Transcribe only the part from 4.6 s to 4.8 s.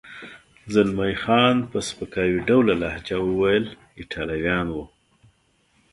و.